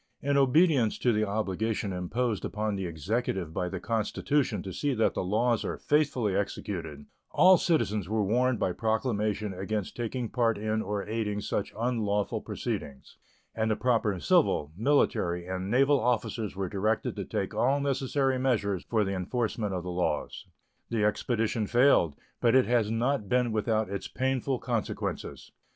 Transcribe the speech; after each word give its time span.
In 0.19 0.35
obedience 0.35 0.97
to 0.97 1.13
the 1.13 1.27
obligation 1.27 1.93
imposed 1.93 2.43
upon 2.43 2.75
the 2.75 2.87
Executive 2.87 3.53
by 3.53 3.69
the 3.69 3.79
Constitution 3.79 4.63
to 4.63 4.73
see 4.73 4.95
that 4.95 5.13
the 5.13 5.23
laws 5.23 5.63
are 5.63 5.77
faithfully 5.77 6.35
executed, 6.35 7.05
all 7.29 7.55
citizens 7.55 8.09
were 8.09 8.23
warned 8.23 8.57
by 8.57 8.71
proclamation 8.71 9.53
against 9.53 9.95
taking 9.95 10.27
part 10.27 10.57
in 10.57 10.81
or 10.81 11.07
aiding 11.07 11.39
such 11.39 11.71
unlawful 11.77 12.41
proceedings, 12.41 13.17
and 13.53 13.69
the 13.69 13.75
proper 13.75 14.19
civil, 14.19 14.71
military, 14.75 15.45
and 15.45 15.69
naval 15.69 15.99
officers 15.99 16.55
were 16.55 16.67
directed 16.67 17.15
to 17.15 17.23
take 17.23 17.53
all 17.53 17.79
necessary 17.79 18.39
measures 18.39 18.83
for 18.89 19.03
the 19.03 19.13
enforcement 19.13 19.71
of 19.71 19.83
the 19.83 19.91
laws. 19.91 20.47
The 20.89 21.03
expedition 21.05 21.67
failed, 21.67 22.15
but 22.39 22.55
it 22.55 22.65
has 22.65 22.89
not 22.89 23.29
been 23.29 23.51
without 23.51 23.87
its 23.87 24.07
painful 24.07 24.57
consequences. 24.57 25.51